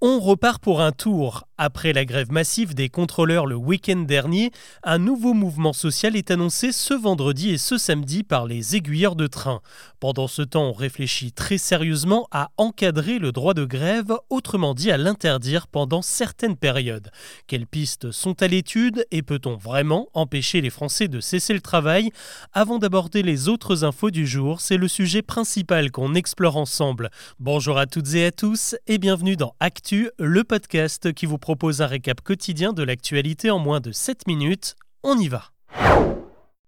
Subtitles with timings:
[0.00, 1.47] On repart pour un tour.
[1.60, 4.52] Après la grève massive des contrôleurs le week-end dernier,
[4.84, 9.26] un nouveau mouvement social est annoncé ce vendredi et ce samedi par les aiguilleurs de
[9.26, 9.60] train.
[9.98, 14.92] Pendant ce temps, on réfléchit très sérieusement à encadrer le droit de grève, autrement dit
[14.92, 17.10] à l'interdire pendant certaines périodes.
[17.48, 22.12] Quelles pistes sont à l'étude et peut-on vraiment empêcher les Français de cesser le travail?
[22.52, 27.10] Avant d'aborder les autres infos du jour, c'est le sujet principal qu'on explore ensemble.
[27.40, 31.80] Bonjour à toutes et à tous et bienvenue dans Actu le podcast qui vous propose
[31.80, 34.76] un récap quotidien de l'actualité en moins de 7 minutes.
[35.02, 35.44] On y va.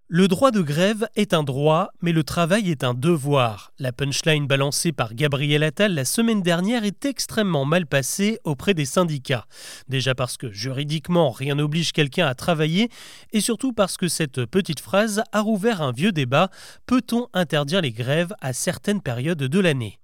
[0.09, 3.75] Le droit de grève est un droit, mais le travail est un devoir.
[3.79, 8.87] La punchline balancée par Gabriel Attal la semaine dernière est extrêmement mal passée auprès des
[8.87, 9.45] syndicats.
[9.91, 12.89] Déjà parce que juridiquement rien n'oblige quelqu'un à travailler,
[13.33, 16.49] et surtout parce que cette petite phrase a rouvert un vieux débat
[16.87, 20.00] peut-on interdire les grèves à certaines périodes de l'année?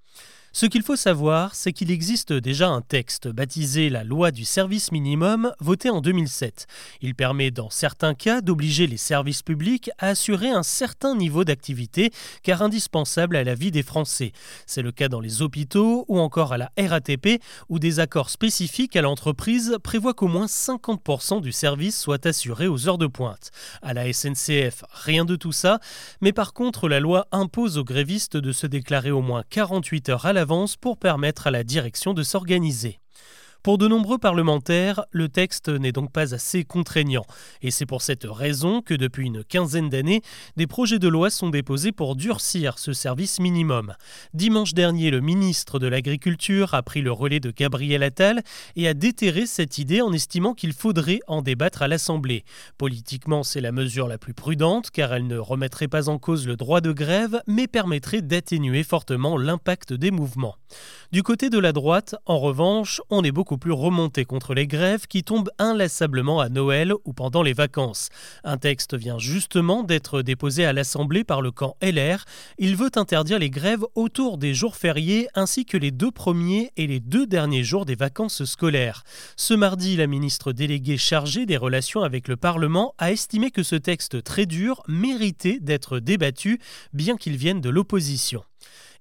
[0.57, 4.91] Ce qu'il faut savoir, c'est qu'il existe déjà un texte baptisé la loi du service
[4.91, 6.67] minimum, voté en 2007.
[7.03, 12.11] Il permet dans certains cas d'obliger les services publics à assurer un certain niveau d'activité,
[12.43, 14.33] car indispensable à la vie des Français.
[14.65, 18.97] C'est le cas dans les hôpitaux ou encore à la RATP, où des accords spécifiques
[18.97, 23.51] à l'entreprise prévoient qu'au moins 50% du service soit assuré aux heures de pointe.
[23.83, 25.81] À la SNCF, rien de tout ça,
[26.23, 30.25] mais par contre la loi impose aux grévistes de se déclarer au moins 48 heures
[30.25, 30.46] à la
[30.77, 32.99] pour permettre à la direction de s'organiser.
[33.67, 37.27] Pour de nombreux parlementaires, le texte n'est donc pas assez contraignant.
[37.63, 40.23] Et c'est pour cette raison que depuis une quinzaine d'années,
[40.57, 43.95] des projets de loi sont déposés pour durcir ce service minimum.
[44.35, 48.45] Dimanche dernier, le ministre de l'Agriculture a pris le relais de Gabriel Attal
[48.77, 52.45] et a déterré cette idée en estimant qu'il faudrait en débattre à l'Assemblée.
[52.79, 56.55] Politiquement, c'est la mesure la plus prudente car elle ne remettrait pas en cause le
[56.55, 60.55] droit de grève, mais permettrait d'atténuer fortement l'impact des mouvements.
[61.11, 65.07] Du côté de la droite, en revanche, on est beaucoup plus remonté contre les grèves
[65.07, 68.09] qui tombent inlassablement à Noël ou pendant les vacances.
[68.45, 72.25] Un texte vient justement d'être déposé à l'Assemblée par le camp LR.
[72.59, 76.87] Il veut interdire les grèves autour des jours fériés ainsi que les deux premiers et
[76.87, 79.03] les deux derniers jours des vacances scolaires.
[79.37, 83.77] Ce mardi, la ministre déléguée chargée des relations avec le Parlement a estimé que ce
[83.77, 86.61] texte très dur méritait d'être débattu,
[86.93, 88.43] bien qu'il vienne de l'opposition.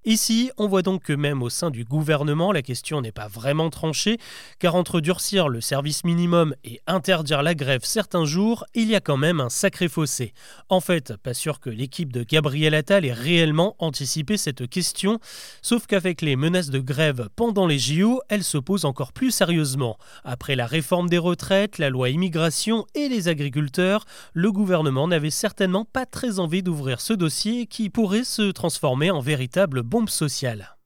[0.08, 3.70] Ici, on voit donc que même au sein du gouvernement, la question n'est pas vraiment
[3.70, 4.18] tranchée,
[4.60, 9.00] car entre durcir le service minimum et interdire la grève certains jours, il y a
[9.00, 10.32] quand même un sacré fossé.
[10.68, 15.18] En fait, pas sûr que l'équipe de Gabriel Attal ait réellement anticipé cette question,
[15.60, 19.98] sauf qu'avec les menaces de grève pendant les JO, elle se pose encore plus sérieusement.
[20.22, 25.84] Après la réforme des retraites, la loi immigration et les agriculteurs, le gouvernement n'avait certainement
[25.84, 30.76] pas très envie d'ouvrir ce dossier qui pourrait se transformer en véritable bombe sociale.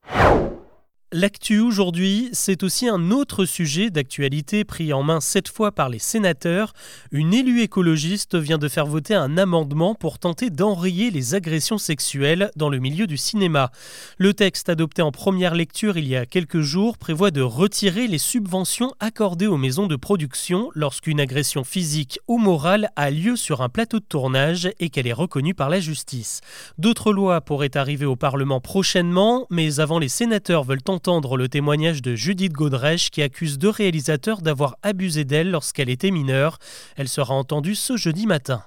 [1.13, 5.99] L'actu aujourd'hui, c'est aussi un autre sujet d'actualité pris en main cette fois par les
[5.99, 6.71] sénateurs.
[7.11, 12.49] Une élue écologiste vient de faire voter un amendement pour tenter d'enrayer les agressions sexuelles
[12.55, 13.71] dans le milieu du cinéma.
[14.19, 18.17] Le texte adopté en première lecture il y a quelques jours prévoit de retirer les
[18.17, 23.67] subventions accordées aux maisons de production lorsqu'une agression physique ou morale a lieu sur un
[23.67, 26.39] plateau de tournage et qu'elle est reconnue par la justice.
[26.77, 31.49] D'autres lois pourraient arriver au Parlement prochainement, mais avant les sénateurs veulent tenter entendre le
[31.49, 36.59] témoignage de Judith Godrèche qui accuse deux réalisateurs d'avoir abusé d'elle lorsqu'elle était mineure.
[36.95, 38.61] Elle sera entendue ce jeudi matin.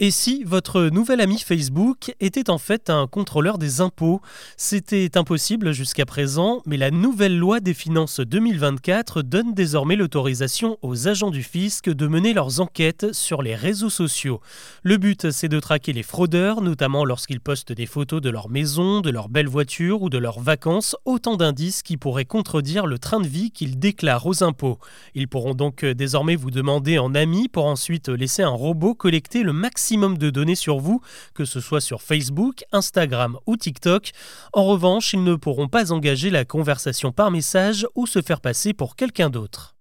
[0.00, 4.20] Et si votre nouvel ami Facebook était en fait un contrôleur des impôts?
[4.56, 11.06] C'était impossible jusqu'à présent, mais la nouvelle loi des finances 2024 donne désormais l'autorisation aux
[11.06, 14.40] agents du fisc de mener leurs enquêtes sur les réseaux sociaux.
[14.82, 19.00] Le but, c'est de traquer les fraudeurs, notamment lorsqu'ils postent des photos de leur maison,
[19.00, 23.20] de leur belle voiture ou de leurs vacances, autant d'indices qui pourraient contredire le train
[23.20, 24.80] de vie qu'ils déclarent aux impôts.
[25.14, 29.52] Ils pourront donc désormais vous demander en ami pour ensuite laisser un robot collecter le
[29.52, 31.00] maximum de données sur vous,
[31.34, 34.12] que ce soit sur Facebook, Instagram ou TikTok.
[34.52, 38.72] En revanche, ils ne pourront pas engager la conversation par message ou se faire passer
[38.72, 39.73] pour quelqu'un d'autre.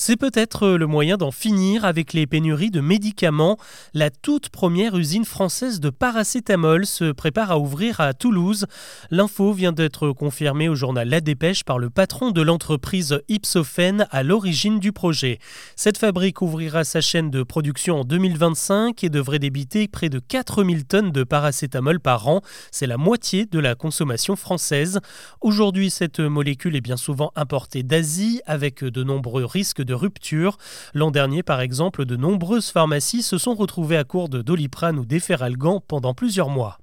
[0.00, 3.58] C'est peut-être le moyen d'en finir avec les pénuries de médicaments.
[3.94, 8.66] La toute première usine française de paracétamol se prépare à ouvrir à Toulouse.
[9.10, 14.22] L'info vient d'être confirmée au journal La Dépêche par le patron de l'entreprise Ipsophène à
[14.22, 15.40] l'origine du projet.
[15.74, 20.84] Cette fabrique ouvrira sa chaîne de production en 2025 et devrait débiter près de 4000
[20.84, 22.40] tonnes de paracétamol par an.
[22.70, 25.00] C'est la moitié de la consommation française.
[25.40, 30.58] Aujourd'hui, cette molécule est bien souvent importée d'Asie avec de nombreux risques rupture.
[30.94, 35.04] L'an dernier, par exemple, de nombreuses pharmacies se sont retrouvées à court de doliprane ou
[35.04, 36.78] d'efferalgan pendant plusieurs mois.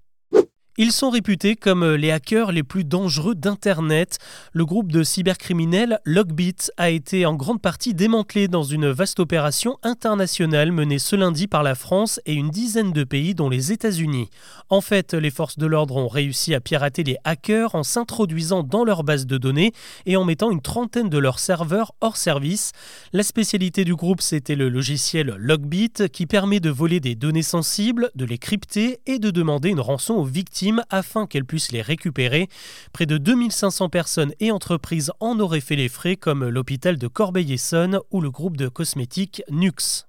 [0.77, 4.17] Ils sont réputés comme les hackers les plus dangereux d'Internet.
[4.51, 9.77] Le groupe de cybercriminels Logbit a été en grande partie démantelé dans une vaste opération
[9.83, 14.29] internationale menée ce lundi par la France et une dizaine de pays dont les États-Unis.
[14.67, 18.83] En fait, les forces de l'ordre ont réussi à pirater les hackers en s'introduisant dans
[18.83, 19.71] leur base de données
[20.05, 22.73] et en mettant une trentaine de leurs serveurs hors service.
[23.13, 28.11] La spécialité du groupe, c'était le logiciel Logbit qui permet de voler des données sensibles,
[28.15, 32.47] de les crypter et de demander une rançon aux victimes afin qu'elles puissent les récupérer.
[32.93, 37.99] Près de 2500 personnes et entreprises en auraient fait les frais comme l'hôpital de Corbeil-Essonne
[38.11, 40.05] ou le groupe de cosmétiques Nux.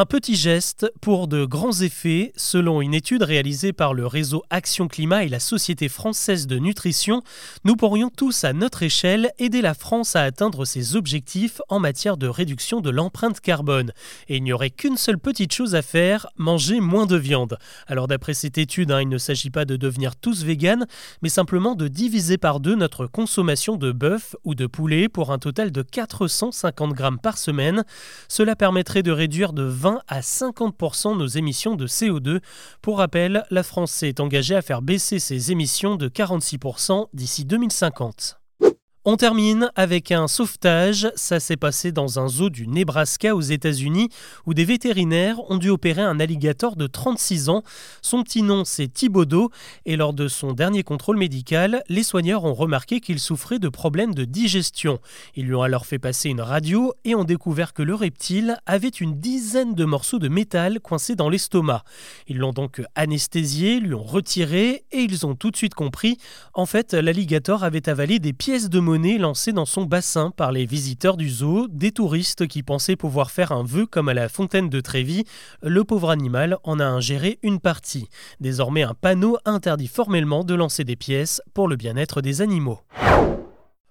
[0.00, 4.86] Un petit geste pour de grands effets, selon une étude réalisée par le réseau Action
[4.86, 7.24] Climat et la Société française de nutrition,
[7.64, 12.16] nous pourrions tous à notre échelle aider la France à atteindre ses objectifs en matière
[12.16, 13.90] de réduction de l'empreinte carbone.
[14.28, 17.58] Et il n'y aurait qu'une seule petite chose à faire, manger moins de viande.
[17.88, 20.86] Alors d'après cette étude, hein, il ne s'agit pas de devenir tous véganes,
[21.22, 25.40] mais simplement de diviser par deux notre consommation de bœuf ou de poulet pour un
[25.40, 27.82] total de 450 grammes par semaine.
[28.28, 32.40] Cela permettrait de réduire de 20 à 50% nos émissions de CO2.
[32.82, 38.37] Pour rappel, la France s'est engagée à faire baisser ses émissions de 46% d'ici 2050.
[39.10, 41.10] On termine avec un sauvetage.
[41.14, 44.10] Ça s'est passé dans un zoo du Nebraska aux États-Unis
[44.44, 47.62] où des vétérinaires ont dû opérer un alligator de 36 ans.
[48.02, 49.50] Son petit nom, c'est Thibaudot.
[49.86, 54.14] Et lors de son dernier contrôle médical, les soigneurs ont remarqué qu'il souffrait de problèmes
[54.14, 54.98] de digestion.
[55.36, 58.88] Ils lui ont alors fait passer une radio et ont découvert que le reptile avait
[58.88, 61.82] une dizaine de morceaux de métal coincés dans l'estomac.
[62.26, 66.18] Ils l'ont donc anesthésié, lui ont retiré et ils ont tout de suite compris.
[66.52, 70.66] En fait, l'alligator avait avalé des pièces de monnaie lancé dans son bassin par les
[70.66, 74.68] visiteurs du zoo, des touristes qui pensaient pouvoir faire un vœu comme à la fontaine
[74.68, 75.24] de Trévis.
[75.62, 78.08] Le pauvre animal en a ingéré une partie.
[78.40, 82.80] Désormais, un panneau interdit formellement de lancer des pièces pour le bien-être des animaux.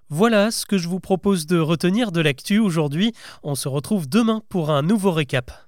[0.10, 3.14] Voilà ce que je vous propose de retenir de l'actu aujourd'hui.
[3.44, 5.67] On se retrouve demain pour un nouveau récap.